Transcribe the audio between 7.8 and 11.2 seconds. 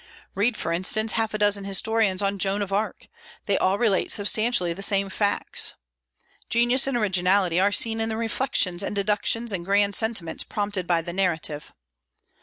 in the reflections and deductions and grand sentiments prompted by the